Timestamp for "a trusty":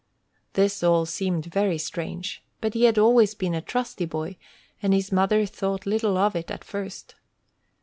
3.53-4.05